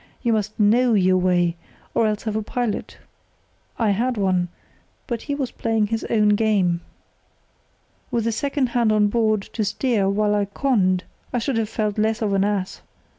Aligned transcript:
You 0.23 0.33
must 0.33 0.59
know 0.59 0.95
your 0.95 1.19
way, 1.19 1.57
or 1.93 2.07
else 2.07 2.23
have 2.23 2.35
a 2.35 2.41
pilot. 2.41 2.97
I 3.77 3.91
had 3.91 4.17
one, 4.17 4.47
but 5.05 5.21
he 5.21 5.35
was 5.35 5.51
playing 5.51 5.85
his 5.85 6.03
own 6.05 6.29
game. 6.29 6.81
"With 8.09 8.25
a 8.25 8.31
second 8.31 8.69
hand 8.69 8.91
on 8.91 9.09
board 9.09 9.43
to 9.53 9.63
steer 9.63 10.09
while 10.09 10.33
I 10.33 10.45
conned 10.45 11.03
I 11.31 11.37
should 11.37 11.57
have 11.57 11.69
felt 11.69 11.99
less 11.99 12.23
of 12.23 12.33
an 12.33 12.43
ass. 12.43 12.81